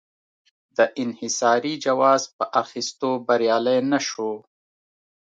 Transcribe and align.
د 0.77 0.79
انحصاري 1.03 1.73
جواز 1.85 2.21
په 2.37 2.45
اخیستو 2.63 3.09
بریالی 3.27 3.77
نه 3.91 3.99
شو. 4.07 4.31